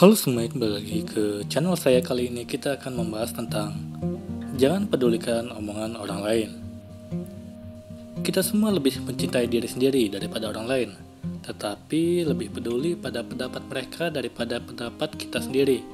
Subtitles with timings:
[0.00, 2.48] Halo semua, kembali lagi ke channel saya kali ini.
[2.48, 3.76] Kita akan membahas tentang
[4.56, 6.50] Jangan pedulikan omongan orang lain.
[8.24, 10.90] Kita semua lebih mencintai diri sendiri daripada orang lain
[11.44, 15.84] Tetapi lebih peduli pada pendapat mereka daripada pendapat kita sendiri.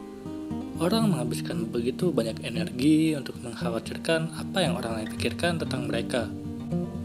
[0.78, 6.30] Orang menghabiskan begitu banyak energi untuk mengkhawatirkan apa yang orang lain pikirkan tentang mereka.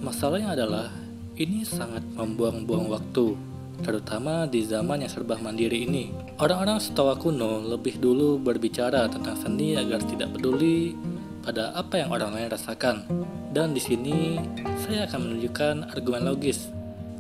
[0.05, 0.93] Masalahnya adalah
[1.33, 3.33] ini sangat membuang-buang waktu
[3.81, 6.30] terutama di zaman yang serba mandiri ini.
[6.41, 10.97] Orang-orang setawa kuno lebih dulu berbicara tentang seni agar tidak peduli
[11.45, 13.05] pada apa yang orang lain rasakan.
[13.53, 14.41] Dan di sini
[14.81, 16.73] saya akan menunjukkan argumen logis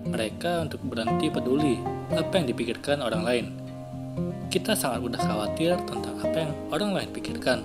[0.09, 1.77] mereka untuk berhenti peduli
[2.09, 3.45] apa yang dipikirkan orang lain.
[4.49, 7.61] Kita sangat mudah khawatir tentang apa yang orang lain pikirkan.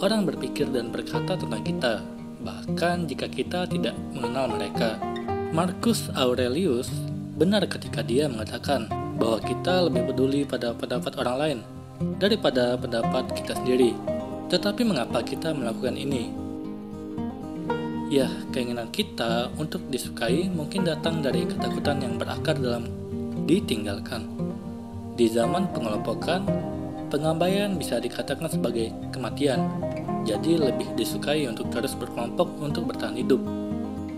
[0.00, 2.00] Orang berpikir dan berkata tentang kita,
[2.40, 4.96] bahkan jika kita tidak mengenal mereka.
[5.52, 6.88] Marcus Aurelius
[7.36, 11.58] benar ketika dia mengatakan bahwa kita lebih peduli pada pendapat orang lain
[12.22, 13.92] daripada pendapat kita sendiri.
[14.48, 16.32] Tetapi mengapa kita melakukan ini?
[18.08, 22.88] Ya, keinginan kita untuk disukai mungkin datang dari ketakutan yang berakar dalam
[23.44, 24.24] ditinggalkan.
[25.12, 26.48] Di zaman pengelompokan,
[27.12, 29.68] pengabaian bisa dikatakan sebagai kematian.
[30.24, 33.40] Jadi lebih disukai untuk terus berkelompok untuk bertahan hidup.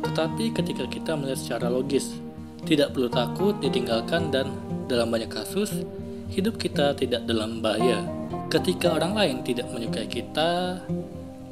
[0.06, 2.14] Tetapi ketika kita melihat secara logis,
[2.62, 4.54] tidak perlu takut ditinggalkan dan
[4.90, 5.86] dalam banyak kasus,
[6.34, 8.02] hidup kita tidak dalam bahaya.
[8.50, 10.82] Ketika orang lain tidak menyukai kita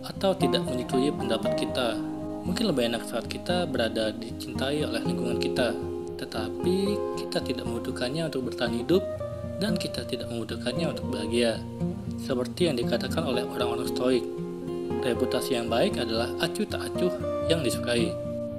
[0.03, 1.95] atau tidak menyetujui pendapat kita,
[2.43, 5.71] mungkin lebih enak saat kita berada dicintai oleh lingkungan kita.
[6.19, 6.77] Tetapi
[7.23, 9.07] kita tidak membutuhkannya untuk bertahan hidup
[9.63, 11.63] dan kita tidak membutuhkannya untuk bahagia.
[12.19, 14.27] Seperti yang dikatakan oleh orang-orang stoik,
[15.07, 17.15] reputasi yang baik adalah acuh tak acuh
[17.47, 18.11] yang disukai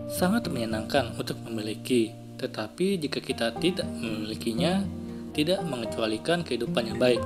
[0.10, 4.88] sangat menyenangkan untuk memiliki, tetapi jika kita tidak memilikinya,
[5.36, 7.22] tidak mengecualikan kehidupan yang baik.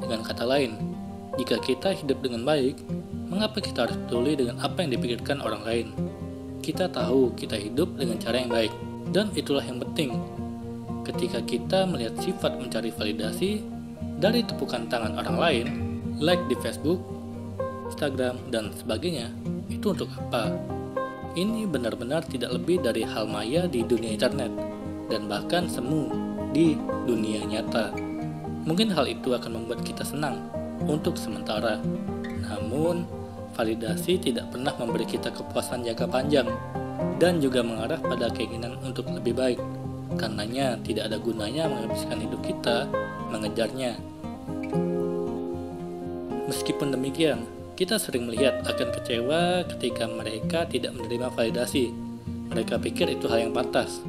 [0.00, 0.78] Dengan kata lain,
[1.36, 2.78] jika kita hidup dengan baik,
[3.26, 5.86] mengapa kita harus peduli dengan apa yang dipikirkan orang lain?
[6.62, 8.72] Kita tahu kita hidup dengan cara yang baik,
[9.10, 10.14] dan itulah yang penting.
[11.02, 13.62] Ketika kita melihat sifat mencari validasi
[14.18, 15.66] dari tepukan tangan orang lain,
[16.18, 16.98] like di Facebook,
[17.90, 19.30] Instagram, dan sebagainya,
[19.70, 20.75] itu untuk apa?
[21.36, 24.48] Ini benar-benar tidak lebih dari hal maya di dunia internet
[25.12, 26.08] dan bahkan semu
[26.56, 27.92] di dunia nyata.
[28.64, 30.48] Mungkin hal itu akan membuat kita senang
[30.88, 31.76] untuk sementara.
[32.40, 33.04] Namun,
[33.52, 36.48] validasi tidak pernah memberi kita kepuasan jangka panjang
[37.20, 39.60] dan juga mengarah pada keinginan untuk lebih baik.
[40.16, 42.88] Karenanya tidak ada gunanya menghabiskan hidup kita
[43.28, 43.92] mengejarnya.
[46.48, 47.44] Meskipun demikian,
[47.76, 51.92] kita sering melihat akan kecewa ketika mereka tidak menerima validasi.
[52.48, 54.00] Mereka pikir itu hal yang pantas.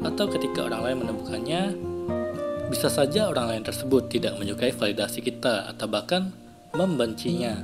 [0.00, 1.62] Atau ketika orang lain menemukannya,
[2.72, 6.32] bisa saja orang lain tersebut tidak menyukai validasi kita atau bahkan
[6.72, 7.60] membencinya.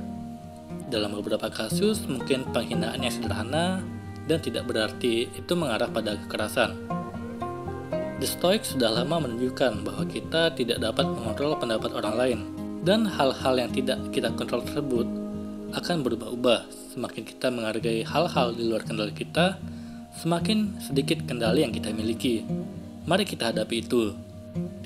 [0.93, 3.81] Dalam beberapa kasus, mungkin penghinaan yang sederhana
[4.29, 6.77] dan tidak berarti itu mengarah pada kekerasan.
[8.21, 12.39] The Stoic sudah lama menunjukkan bahwa kita tidak dapat mengontrol pendapat orang lain,
[12.85, 15.26] dan hal-hal yang tidak kita kontrol tersebut
[15.73, 16.93] akan berubah-ubah.
[16.95, 19.59] Semakin kita menghargai hal-hal di luar kendali kita,
[20.17, 22.47] semakin sedikit kendali yang kita miliki.
[23.07, 24.15] Mari kita hadapi itu.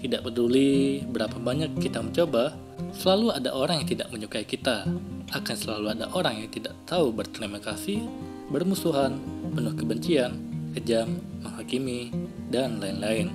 [0.02, 2.58] Tidak peduli berapa banyak kita mencoba,
[2.92, 4.90] selalu ada orang yang tidak menyukai kita.
[5.32, 8.04] Akan selalu ada orang yang tidak tahu berterima kasih,
[8.52, 9.16] bermusuhan,
[9.56, 10.36] penuh kebencian,
[10.76, 12.12] kejam, menghakimi,
[12.52, 13.32] dan lain-lain.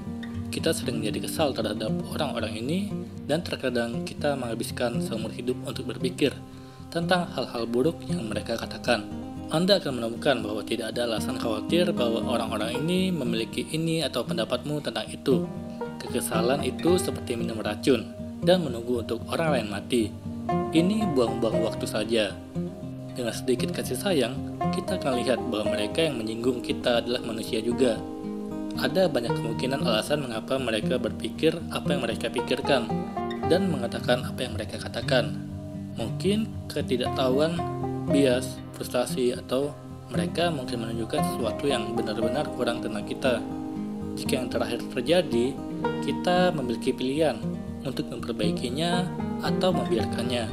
[0.52, 2.92] Kita sering menjadi kesal terhadap orang-orang ini,
[3.24, 6.36] dan terkadang kita menghabiskan seumur hidup untuk berpikir
[6.91, 9.06] tentang hal-hal buruk yang mereka katakan.
[9.47, 14.82] Anda akan menemukan bahwa tidak ada alasan khawatir bahwa orang-orang ini memiliki ini atau pendapatmu
[14.82, 15.46] tentang itu.
[16.02, 18.10] Kekesalan itu seperti minum racun
[18.42, 20.10] dan menunggu untuk orang lain mati.
[20.75, 22.34] Ini buang-buang waktu saja.
[23.14, 24.34] Dengan sedikit kasih sayang,
[24.75, 27.96] kita akan lihat bahwa mereka yang menyinggung kita adalah manusia juga.
[28.76, 32.84] Ada banyak kemungkinan alasan mengapa mereka berpikir apa yang mereka pikirkan
[33.48, 35.45] dan mengatakan apa yang mereka katakan.
[35.96, 37.56] Mungkin ketidaktahuan,
[38.12, 39.72] bias, frustasi, atau
[40.12, 43.40] mereka mungkin menunjukkan sesuatu yang benar-benar kurang tentang kita.
[44.16, 45.56] Jika yang terakhir terjadi,
[46.04, 47.40] kita memiliki pilihan
[47.81, 49.08] untuk memperbaikinya
[49.40, 50.44] atau membiarkannya.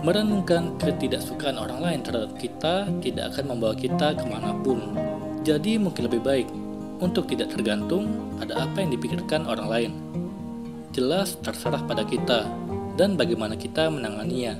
[0.00, 4.80] Merenungkan ketidaksukaan orang lain terhadap kita tidak akan membawa kita ke mana pun.
[5.44, 6.48] Jadi mungkin lebih baik
[6.96, 8.08] untuk tidak tergantung
[8.40, 9.92] pada apa yang dipikirkan orang lain
[10.96, 12.48] jelas terserah pada kita
[12.96, 14.56] dan bagaimana kita menanganinya.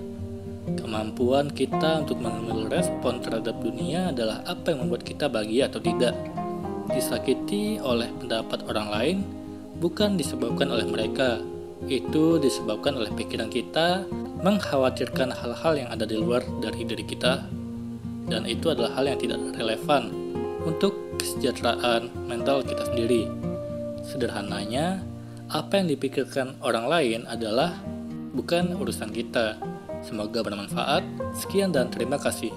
[0.77, 6.13] Kemampuan kita untuk mengambil respon terhadap dunia adalah apa yang membuat kita bahagia atau tidak.
[6.93, 9.17] Disakiti oleh pendapat orang lain
[9.81, 11.41] bukan disebabkan oleh mereka,
[11.89, 14.05] itu disebabkan oleh pikiran kita
[14.45, 17.47] mengkhawatirkan hal-hal yang ada di luar dari diri kita,
[18.29, 20.13] dan itu adalah hal yang tidak relevan
[20.67, 23.31] untuk kesejahteraan mental kita sendiri.
[24.03, 25.03] Sederhananya,
[25.47, 27.79] apa yang dipikirkan orang lain adalah
[28.35, 29.55] bukan urusan kita.
[30.03, 31.03] Semoga bermanfaat.
[31.39, 32.51] Sekian dan terima kasih.